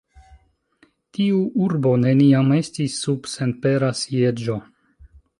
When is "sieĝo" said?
4.01-4.57